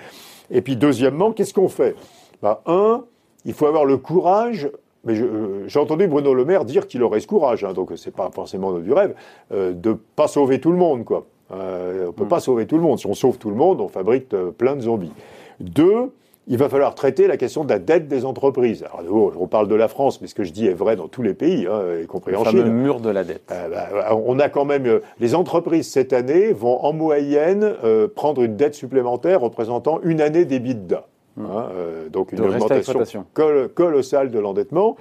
Et 0.51 0.61
puis, 0.61 0.75
deuxièmement, 0.75 1.31
qu'est-ce 1.31 1.53
qu'on 1.53 1.69
fait? 1.69 1.95
Bah, 2.43 2.61
un, 2.67 3.05
il 3.45 3.53
faut 3.53 3.65
avoir 3.65 3.85
le 3.85 3.97
courage 3.97 4.69
mais 5.03 5.19
euh, 5.19 5.67
j'ai 5.67 5.79
entendu 5.79 6.07
Bruno 6.07 6.33
Le 6.33 6.45
Maire 6.45 6.65
dire 6.65 6.87
qu'il 6.87 7.03
aurait 7.03 7.19
ce 7.19 7.27
courage, 7.27 7.63
hein, 7.63 7.73
donc 7.73 7.91
c'est 7.95 8.15
pas 8.15 8.29
forcément 8.33 8.71
du 8.79 8.93
rêve, 8.93 9.15
euh, 9.51 9.73
de 9.73 9.97
pas 10.15 10.27
sauver 10.27 10.59
tout 10.59 10.71
le 10.71 10.77
monde, 10.77 11.03
quoi. 11.03 11.25
Euh, 11.51 12.07
on 12.07 12.13
peut 12.13 12.23
mm. 12.23 12.29
pas 12.29 12.39
sauver 12.39 12.65
tout 12.65 12.77
le 12.77 12.83
monde. 12.83 12.99
Si 12.99 13.05
on 13.05 13.13
sauve 13.13 13.37
tout 13.37 13.49
le 13.49 13.55
monde, 13.55 13.81
on 13.81 13.89
fabrique 13.89 14.33
euh, 14.33 14.51
plein 14.51 14.75
de 14.75 14.81
zombies. 14.81 15.11
Deux, 15.59 16.11
il 16.47 16.57
va 16.57 16.69
falloir 16.69 16.95
traiter 16.95 17.27
la 17.27 17.35
question 17.37 17.63
de 17.65 17.69
la 17.69 17.79
dette 17.79 18.07
des 18.07 18.25
entreprises. 18.25 18.85
Alors, 18.97 19.33
on 19.39 19.47
parle 19.47 19.67
de 19.67 19.75
la 19.75 19.89
France, 19.89 20.21
mais 20.21 20.27
ce 20.27 20.35
que 20.35 20.45
je 20.45 20.51
dis 20.51 20.67
est 20.67 20.73
vrai 20.73 20.95
dans 20.95 21.09
tous 21.09 21.21
les 21.21 21.33
pays, 21.33 21.67
hein, 21.69 21.81
y 22.01 22.07
compris 22.07 22.35
en 22.35 22.45
Chine. 22.45 22.63
Le 22.63 22.69
mur 22.69 23.01
de 23.01 23.09
la 23.09 23.23
dette. 23.23 23.43
Bah, 23.47 24.15
on 24.25 24.39
a 24.39 24.49
quand 24.49 24.65
même 24.65 24.99
les 25.19 25.35
entreprises 25.35 25.89
cette 25.89 26.11
année 26.11 26.51
vont 26.51 26.83
en 26.83 26.91
moyenne 26.91 27.75
prendre 28.15 28.41
une 28.41 28.57
dette 28.57 28.75
supplémentaire 28.75 29.39
représentant 29.41 29.99
une 30.03 30.19
année 30.19 30.43
d'EBITDA. 30.43 31.07
Hein, 31.39 31.69
euh, 31.71 32.09
donc 32.09 32.31
une 32.31 32.41
augmentation 32.41 33.25
colossale 33.73 34.29
de 34.29 34.39
l'endettement 34.39 34.97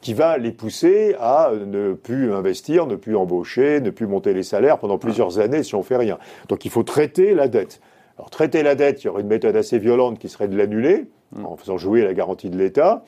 qui 0.00 0.14
va 0.14 0.36
les 0.36 0.50
pousser 0.50 1.14
à 1.20 1.52
ne 1.54 1.92
plus 1.94 2.32
investir, 2.32 2.86
ne 2.86 2.96
plus 2.96 3.16
embaucher, 3.16 3.80
ne 3.80 3.90
plus 3.90 4.06
monter 4.06 4.34
les 4.34 4.42
salaires 4.42 4.78
pendant 4.78 4.98
plusieurs 4.98 5.38
années 5.38 5.62
si 5.62 5.74
on 5.74 5.82
fait 5.82 5.96
rien. 5.96 6.18
Donc 6.48 6.64
il 6.64 6.70
faut 6.70 6.82
traiter 6.82 7.34
la 7.34 7.48
dette. 7.48 7.80
Alors 8.18 8.30
traiter 8.30 8.62
la 8.62 8.74
dette, 8.74 9.02
il 9.02 9.06
y 9.06 9.10
aurait 9.10 9.22
une 9.22 9.28
méthode 9.28 9.56
assez 9.56 9.78
violente 9.78 10.18
qui 10.18 10.28
serait 10.28 10.48
de 10.48 10.56
l'annuler 10.56 11.06
mm. 11.32 11.46
en 11.46 11.56
faisant 11.56 11.78
jouer 11.78 12.02
la 12.02 12.14
garantie 12.14 12.50
de 12.50 12.58
l'État. 12.58 13.04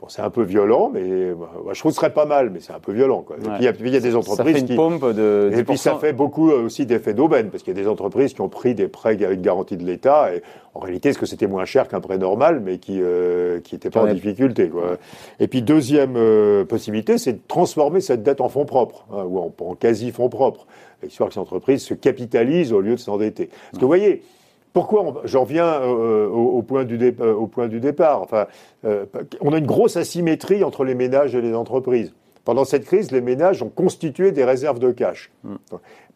Bon, 0.00 0.08
c'est 0.08 0.22
un 0.22 0.30
peu 0.30 0.42
violent, 0.42 0.90
mais 0.92 1.32
bah, 1.32 1.50
je 1.72 1.78
trouve 1.78 1.92
que 1.92 1.94
ce 1.94 2.00
serait 2.00 2.12
pas 2.12 2.24
mal, 2.24 2.50
mais 2.50 2.60
c'est 2.60 2.72
un 2.72 2.80
peu 2.80 2.92
violent. 2.92 3.22
Quoi. 3.22 3.36
Et 3.36 3.72
puis, 3.72 3.88
il 3.88 3.94
y 3.94 3.96
a 3.96 4.00
des 4.00 4.16
entreprises 4.16 4.54
ça 4.54 4.66
fait 4.66 4.72
une 4.72 4.76
pompe 4.76 5.12
de 5.12 5.52
Et 5.56 5.62
puis 5.62 5.78
ça 5.78 5.94
fait 5.96 6.12
beaucoup 6.12 6.50
euh, 6.50 6.64
aussi 6.64 6.86
d'effets 6.86 7.14
d'aubaine, 7.14 7.50
parce 7.50 7.62
qu'il 7.62 7.76
y 7.76 7.78
a 7.78 7.82
des 7.82 7.88
entreprises 7.88 8.34
qui 8.34 8.40
ont 8.40 8.48
pris 8.48 8.74
des 8.74 8.88
prêts 8.88 9.22
avec 9.22 9.40
garantie 9.40 9.76
de 9.76 9.84
l'État, 9.84 10.34
et 10.34 10.42
en 10.74 10.80
réalité, 10.80 11.10
est-ce 11.10 11.18
que 11.18 11.26
c'était 11.26 11.46
moins 11.46 11.64
cher 11.64 11.86
qu'un 11.86 12.00
prêt 12.00 12.18
normal, 12.18 12.60
mais 12.64 12.78
qui 12.78 13.00
euh, 13.00 13.60
qui 13.60 13.76
n'était 13.76 13.90
pas 13.90 14.02
en 14.02 14.12
difficulté. 14.12 14.68
Quoi. 14.68 14.96
Et 15.38 15.46
puis 15.46 15.62
deuxième 15.62 16.16
euh, 16.16 16.64
possibilité, 16.64 17.18
c'est 17.18 17.34
de 17.34 17.40
transformer 17.46 18.00
cette 18.00 18.22
dette 18.22 18.40
en 18.40 18.48
fonds 18.48 18.64
propres, 18.64 19.06
hein, 19.12 19.24
ou 19.26 19.38
en, 19.38 19.54
en 19.60 19.74
quasi 19.74 20.10
fonds 20.10 20.28
propres, 20.28 20.66
histoire 21.06 21.28
que 21.28 21.34
ces 21.34 21.40
entreprises 21.40 21.82
se 21.82 21.94
capitalisent 21.94 22.72
au 22.72 22.80
lieu 22.80 22.94
de 22.94 23.00
s'endetter. 23.00 23.46
Parce 23.46 23.78
que 23.78 23.80
vous 23.80 23.86
voyez, 23.86 24.22
pourquoi 24.74 25.22
j'en 25.24 25.44
viens 25.44 25.80
euh, 25.82 26.28
au, 26.28 26.60
point 26.62 26.84
du 26.84 26.98
euh, 27.00 27.32
au, 27.32 27.46
point 27.46 27.68
du 27.68 27.78
départ 27.78 28.20
Enfin, 28.20 28.46
euh, 28.84 29.06
on 29.40 29.52
a 29.52 29.58
une 29.58 29.66
grosse 29.66 29.96
asymétrie 29.96 30.64
entre 30.64 30.84
les 30.84 30.96
ménages 30.96 31.36
et 31.36 31.40
les 31.40 31.54
entreprises. 31.54 32.12
Pendant 32.44 32.64
cette 32.64 32.84
crise, 32.84 33.12
les 33.12 33.20
ménages 33.20 33.62
ont 33.62 33.68
constitué 33.70 34.32
des 34.32 34.44
réserves 34.44 34.80
de 34.80 34.90
cash. 34.90 35.30
Mm. 35.44 35.54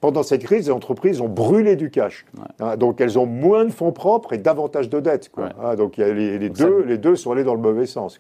Pendant 0.01 0.25
cette 0.25 0.43
crise, 0.43 0.67
les 0.67 0.73
entreprises 0.73 1.21
ont 1.21 1.29
brûlé 1.29 1.77
du 1.77 1.91
cash. 1.91 2.27
Hein, 2.59 2.77
donc 2.77 3.01
elles 3.01 3.17
ont 3.17 3.27
moins 3.27 3.65
de 3.65 3.71
fonds 3.71 3.93
propres 3.93 4.33
et 4.33 4.39
davantage 4.39 4.91
de 4.91 4.99
dettes. 4.99 5.31
Hein, 5.39 5.77
donc 5.77 5.97
les, 5.97 6.51
deux, 6.51 6.83
les 6.83 6.99
deux 6.99 7.15
sont 7.15 7.31
allés 7.31 7.45
dans 7.45 7.55
le 7.55 7.61
mauvais 7.61 7.87
sens. 7.87 8.19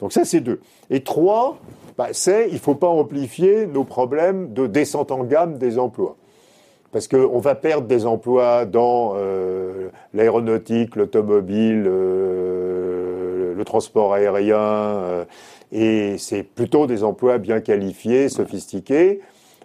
Donc 0.00 0.12
ça, 0.12 0.26
c'est 0.26 0.40
deux. 0.40 0.60
Et 0.90 1.02
trois, 1.02 1.56
bah, 1.96 2.08
c'est 2.12 2.48
il 2.48 2.54
ne 2.54 2.58
faut 2.58 2.74
pas 2.74 2.88
amplifier 2.88 3.66
nos 3.66 3.84
problèmes 3.84 4.52
de 4.52 4.66
descente 4.66 5.10
en 5.10 5.24
gamme 5.24 5.56
des 5.56 5.78
emplois 5.78 6.16
parce 6.92 7.08
qu'on 7.08 7.38
va 7.38 7.54
perdre 7.54 7.88
des 7.88 8.04
emplois 8.06 8.66
dans 8.66 9.14
euh, 9.16 9.88
l'aéronautique, 10.12 10.94
l'automobile, 10.94 11.84
euh, 11.86 13.54
le 13.54 13.64
transport 13.64 14.12
aérien, 14.12 14.58
euh, 14.58 15.24
et 15.72 16.16
c'est 16.18 16.42
plutôt 16.42 16.86
des 16.86 17.02
emplois 17.02 17.38
bien 17.38 17.60
qualifiés, 17.60 18.28
sophistiqués. 18.28 19.20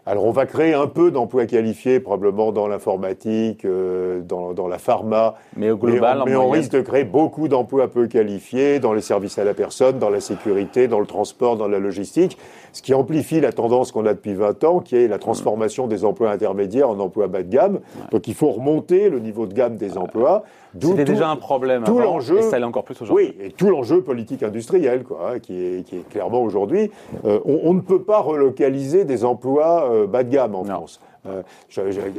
Alors 0.10 0.24
on 0.24 0.32
va 0.32 0.46
créer 0.46 0.74
un 0.74 0.88
peu 0.88 1.12
d'emplois 1.12 1.46
qualifiés 1.48 2.00
probablement 2.00 2.54
dans 2.54 2.70
l'informatique, 2.70 3.66
euh, 3.66 4.22
dans, 4.22 4.54
dans, 4.54 4.70
la 4.70 4.78
pharma. 4.78 5.36
Mais 5.58 5.70
au 5.70 5.76
global, 5.76 6.24
mais 6.26 6.34
on, 6.38 6.50
risque 6.50 6.72
de 6.72 6.80
créer 6.80 7.04
beaucoup 7.04 7.50
d'emplois 7.50 7.90
peu 7.90 8.08
qualifiés 8.08 8.80
dans 8.80 8.94
les 8.94 9.02
services 9.02 9.38
à 9.38 9.44
la 9.44 9.54
personne, 9.54 10.00
dans 10.00 10.10
la 10.10 10.22
sécurité, 10.22 10.88
dans 10.88 11.02
le 11.02 11.06
transport, 11.06 11.58
dans 11.58 11.68
la 11.68 11.80
logistique, 11.80 12.38
ce 12.72 12.82
qui 12.82 12.94
amplifie 12.94 13.42
la 13.42 13.52
tendance 13.52 13.92
qu'on 13.92 14.06
a 14.06 14.14
depuis 14.14 14.34
20 14.34 14.64
ans, 14.64 14.80
qui 14.80 14.96
est 14.96 15.10
la 15.10 15.20
transformation 15.20 15.88
des 15.88 16.06
emplois 16.06 16.32
intermédiaires 16.32 16.90
en 16.90 17.00
emplois 17.00 17.28
bas 17.28 17.44
de 17.44 17.50
gamme. 17.50 17.82
Donc 18.12 18.30
il 18.30 18.34
faut 18.34 18.52
remonter 18.52 19.10
le 19.10 19.20
niveau 19.20 19.46
de 19.46 19.54
gamme 19.54 19.76
des 19.76 19.98
emplois. 19.98 20.46
C'était 20.80 21.06
déjà 21.06 21.30
un 21.30 21.36
problème 21.36 21.84
tout 21.84 22.00
l'enjeu, 22.00 22.40
et 22.40 22.42
ça 22.44 22.60
l'est 22.60 22.66
encore 22.66 22.84
plus 22.84 23.02
aujourd'hui. 23.02 23.34
Oui, 23.38 23.46
et 23.46 23.52
tout 23.52 23.70
l'enjeu 23.70 24.02
politique 24.02 24.44
industriel, 24.44 25.04
quoi, 25.04 25.32
hein, 25.34 25.40
qui, 25.40 25.54
est, 25.54 25.84
qui, 25.84 25.98
est, 25.98 26.10
clairement 26.10 26.42
aujourd'hui, 26.42 26.92
euh, 27.26 27.40
on, 27.46 27.62
on, 27.64 27.74
ne 27.74 27.82
peut 27.82 28.02
pas 28.02 28.20
relocaliser 28.20 29.06
des 29.06 29.26
emplois 29.26 29.90
euh, 29.92 30.08
bas 30.08 30.24
de 30.24 30.30
gamme 30.30 30.56
en 30.56 30.64
France. 30.64 31.00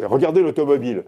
Regardez 0.05 0.43
l'automobile. 0.43 1.05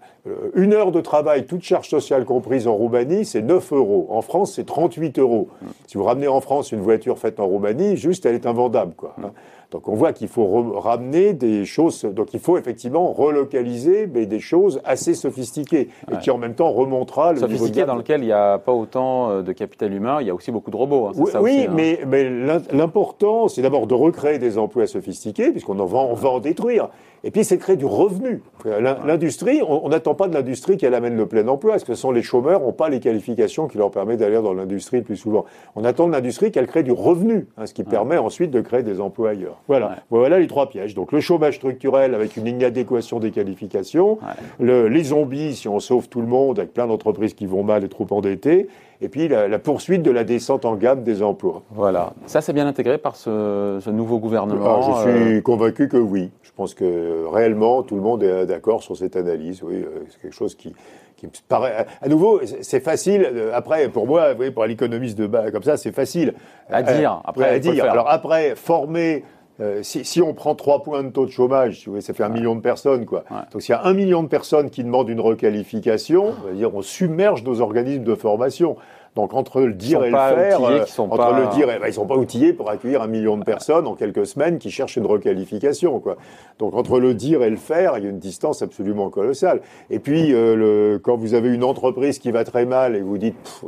une 0.55 0.73
heure 0.73 0.93
de 0.93 1.01
travail, 1.01 1.47
toute 1.47 1.63
charge 1.63 1.89
sociale 1.89 2.25
comprise 2.25 2.67
en 2.67 2.75
Roumanie, 2.75 3.25
c'est 3.25 3.43
9 3.43 3.73
euros. 3.73 4.07
En 4.11 4.23
France, 4.23 4.55
c'est 4.55 4.65
38 4.65 5.19
euros. 5.19 5.49
Si 5.87 5.97
vous 5.97 6.05
ramenez 6.05 6.29
en 6.29 6.41
France 6.41 6.73
une 6.73 6.81
voiture 6.81 7.19
faite 7.19 7.41
en 7.41 7.47
Roumanie, 7.47 7.97
juste, 7.97 8.27
elle 8.27 8.35
est 8.35 8.47
invendable. 8.47 8.95
Quoi. 8.97 9.15
Mm. 9.19 9.27
Donc 9.71 9.89
on 9.89 9.95
voit 9.95 10.13
qu'il 10.13 10.27
faut 10.27 10.79
ramener 10.81 11.33
des 11.33 11.65
choses, 11.65 12.05
donc 12.05 12.35
il 12.35 12.41
faut 12.41 12.59
effectivement 12.59 13.13
relocaliser 13.13 14.09
mais 14.13 14.27
des 14.27 14.41
choses 14.41 14.81
assez 14.85 15.15
sophistiquées 15.15 15.89
et 16.11 16.19
qui 16.19 16.31
en 16.31 16.39
même 16.39 16.55
temps 16.55 16.73
remontera 16.73 17.33
le 17.33 17.39
Sophistiqué 17.39 17.85
dans 17.85 17.95
lequel 17.95 18.23
il 18.23 18.27
n'y 18.27 18.33
a 18.33 18.59
pas 18.59 18.73
autant 18.73 19.31
euh, 19.31 19.43
de 19.43 19.53
capital 19.53 19.93
humain, 19.93 20.19
il 20.21 20.27
y 20.27 20.31
a 20.31 20.35
aussi 20.35 20.51
beaucoup 20.51 20.73
de 20.73 20.77
robots. 20.77 21.07
Hein, 21.09 21.13
oui, 21.17 21.31
oui 21.41 21.67
hein. 21.69 21.73
mais, 21.73 22.01
mais 22.07 22.29
l'important 22.73 23.47
c'est 23.47 23.63
d'abord 23.63 23.87
de 23.87 23.95
recréer 23.95 24.39
des 24.39 24.59
emplois 24.59 24.89
sophistiqués 24.89 25.53
puisqu'on 25.53 25.79
en 25.79 25.87
va, 25.87 25.99
on 25.99 26.15
va 26.15 26.31
en 26.31 26.41
détruire. 26.41 26.89
Et 27.23 27.31
puis, 27.31 27.45
c'est 27.45 27.57
de 27.57 27.63
créer 27.63 27.77
du 27.77 27.85
revenu. 27.85 28.43
L'industrie, 28.65 29.61
on 29.67 29.89
n'attend 29.89 30.15
pas 30.15 30.29
de 30.29 30.35
l'industrie 30.35 30.77
qu'elle 30.77 30.95
amène 30.95 31.17
le 31.17 31.27
plein 31.27 31.47
emploi, 31.49 31.73
parce 31.73 31.85
que 31.85 31.95
ce 31.95 32.01
sont 32.01 32.13
les 32.13 32.23
chômeurs 32.23 32.61
n'ont 32.61 32.73
pas 32.73 32.89
les 32.89 33.01
qualifications 33.01 33.69
qui 33.69 33.79
leur 33.79 33.91
permettent 33.91 34.21
d'aller 34.21 34.41
dans 34.41 34.55
l'industrie 34.55 34.99
le 34.99 35.05
plus 35.05 35.17
souvent? 35.17 35.45
On 35.77 35.85
attend 35.85 36.07
de 36.07 36.13
l'industrie 36.13 36.51
qu'elle 36.51 36.67
crée 36.67 36.83
du 36.83 36.93
revenu, 36.93 37.47
hein, 37.59 37.67
ce 37.67 37.75
qui 37.75 37.85
permet 37.85 38.17
ensuite 38.17 38.51
de 38.51 38.61
créer 38.61 38.83
des 38.83 39.01
emplois 39.01 39.31
ailleurs. 39.31 39.61
Voilà. 39.69 39.97
Voilà 40.11 40.39
les 40.39 40.47
trois 40.47 40.69
pièges. 40.69 40.95
Donc, 40.95 41.13
le 41.13 41.21
chômage 41.21 41.57
structurel 41.57 42.15
avec 42.15 42.37
une 42.37 42.47
inadéquation 42.47 43.21
des 43.21 43.31
qualifications, 43.31 44.19
le, 44.59 44.89
les 44.89 45.05
zombies, 45.05 45.55
si 45.55 45.69
on 45.69 45.81
sauve 45.81 46.09
tout 46.09 46.21
le 46.21 46.27
monde, 46.27 46.59
avec 46.59 46.73
plein 46.73 46.87
d'entreprises 46.87 47.35
qui 47.35 47.47
vont 47.47 47.63
mal 47.63 47.85
et 47.85 47.89
trop 47.89 48.07
endettées, 48.11 48.69
et 49.03 49.09
puis 49.09 49.29
la, 49.29 49.59
poursuite 49.59 50.03
de 50.03 50.11
la 50.11 50.25
descente 50.25 50.65
en 50.65 50.77
gamme 50.77 51.03
des 51.03 51.23
emplois. 51.23 51.63
Voilà. 51.71 52.13
Ça, 52.27 52.41
c'est 52.41 52.53
bien 52.53 52.67
intégré 52.67 52.99
par 52.99 53.17
ce, 53.17 53.89
nouveau 53.91 54.19
gouvernement 54.19 54.81
ah, 54.81 55.05
Je 55.05 55.11
suis 55.11 55.37
euh, 55.37 55.41
convaincu 55.41 55.89
que 55.89 55.97
oui. 55.97 56.31
Je 56.43 56.51
pense 56.53 56.75
que 56.75 57.25
réellement, 57.33 57.83
tout 57.83 57.95
le 57.95 58.03
monde 58.03 58.23
est 58.23 58.47
d'accord 58.47 58.83
sur 58.83 58.97
cette 58.97 59.17
analyse. 59.17 59.63
Oui, 59.63 59.77
euh, 59.77 60.05
c'est 60.11 60.21
quelque 60.21 60.35
chose 60.35 60.55
qui, 60.55 60.75
qui 61.17 61.27
me 61.27 61.33
paraît. 61.49 61.87
À 62.03 62.09
nouveau, 62.09 62.41
c'est 62.61 62.81
facile. 62.81 63.27
Euh, 63.33 63.53
après, 63.55 63.89
pour 63.89 64.07
moi, 64.07 64.35
oui, 64.39 64.51
pour 64.51 64.67
l'économiste 64.67 65.17
de 65.17 65.27
bas 65.27 65.51
comme 65.51 65.63
ça, 65.63 65.79
c'est 65.79 65.93
facile. 65.93 66.35
À 66.69 66.83
dire. 66.83 67.23
Après, 67.25 67.49
à 67.49 67.59
dire. 67.59 67.85
Alors 67.85 68.11
après, 68.11 68.55
former 68.55 69.25
euh, 69.61 69.81
si, 69.83 70.23
on 70.23 70.35
prend 70.35 70.55
trois 70.55 70.83
points 70.83 71.03
de 71.03 71.11
taux 71.11 71.27
de 71.27 71.31
chômage, 71.31 71.89
ça 72.01 72.15
fait 72.15 72.25
un 72.25 72.29
million 72.29 72.55
de 72.55 72.61
personnes, 72.61 73.05
quoi. 73.05 73.25
Donc 73.53 73.63
s'il 73.63 73.75
y 73.75 73.77
a 73.77 73.85
un 73.85 73.93
million 73.93 74.23
de 74.23 74.29
personnes 74.29 74.71
qui 74.71 74.85
demandent 74.85 75.09
une 75.09 75.21
requalification, 75.21 76.35
on, 76.49 76.55
dire, 76.55 76.75
on 76.75 76.83
submerge 76.83 77.43
nos 77.45 77.61
organismes 77.61 78.05
de 78.05 78.15
formation. 78.15 78.77
Donc 79.17 79.35
entre 79.35 79.63
le 79.63 79.73
dire 79.73 80.05
et 80.05 80.11
le 80.11 80.17
faire, 80.17 80.63
euh, 80.63 80.85
entre 80.99 81.35
le 81.35 81.49
dire, 81.49 81.67
ben, 81.67 81.81
ils 81.85 81.93
sont 81.93 82.07
pas 82.07 82.15
outillés 82.15 82.53
pour 82.53 82.71
accueillir 82.71 83.03
un 83.03 83.09
million 83.09 83.37
de 83.37 83.43
personnes 83.43 83.89
en 83.89 83.97
quelques 83.97 84.25
semaines 84.25 84.59
qui 84.59 84.71
cherchent 84.71 84.97
une 84.97 85.07
requalification, 85.07 85.99
quoi. 85.99 86.17
Donc 86.61 86.75
entre 86.75 87.01
le 87.01 87.15
dire 87.15 87.43
et 87.43 87.51
le 87.51 87.57
faire, 87.57 87.99
il 87.99 88.05
y 88.05 88.07
a 88.07 88.11
une 88.11 88.21
distance 88.21 88.63
absolument 88.63 89.11
colossale. 89.11 89.63
Et 89.91 89.99
puis 89.99 90.33
euh, 90.33 90.55
le, 90.55 91.01
quand 91.03 91.17
vous 91.17 91.35
avez 91.35 91.53
une 91.53 91.65
entreprise 91.65 92.21
qui 92.21 92.31
va 92.31 92.45
très 92.45 92.67
mal 92.67 92.95
et 92.95 93.01
vous 93.01 93.19
dites 93.19 93.63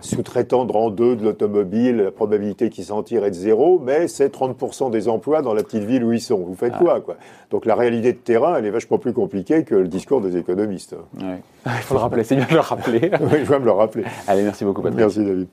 sous-traitant 0.00 0.64
de 0.64 0.72
rang 0.72 0.90
2 0.90 1.16
de 1.16 1.24
l'automobile, 1.24 1.96
la 1.96 2.10
probabilité 2.10 2.70
qu'ils 2.70 2.84
s'en 2.84 3.02
tirent 3.02 3.24
est 3.24 3.30
de 3.30 3.36
zéro, 3.36 3.80
mais 3.82 4.08
c'est 4.08 4.34
30% 4.34 4.90
des 4.90 5.08
emplois 5.08 5.42
dans 5.42 5.54
la 5.54 5.62
petite 5.62 5.84
ville 5.84 6.04
où 6.04 6.12
ils 6.12 6.20
sont. 6.20 6.38
Vous 6.38 6.54
faites 6.54 6.74
ah. 6.76 6.78
quoi, 6.78 7.00
quoi? 7.00 7.16
Donc 7.50 7.66
la 7.66 7.74
réalité 7.74 8.12
de 8.12 8.18
terrain, 8.18 8.56
elle 8.56 8.66
est 8.66 8.70
vachement 8.70 8.98
plus 8.98 9.12
compliquée 9.12 9.64
que 9.64 9.74
le 9.74 9.88
discours 9.88 10.20
des 10.20 10.36
économistes. 10.36 10.96
Il 11.66 11.72
faut 11.82 11.94
le 11.94 12.00
rappeler, 12.00 12.24
c'est 12.24 12.36
bien 12.36 12.46
de 12.46 12.54
le 12.54 12.60
rappeler. 12.60 13.10
oui, 13.20 13.38
je 13.40 13.50
vais 13.50 13.58
me 13.58 13.64
le 13.64 13.70
rappeler. 13.70 14.04
Allez, 14.26 14.42
merci 14.42 14.64
beaucoup, 14.64 14.82
Patrick. 14.82 15.00
Merci, 15.00 15.24
David. 15.24 15.48